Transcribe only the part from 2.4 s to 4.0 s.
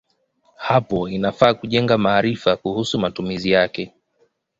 kuhusu matumizi yake.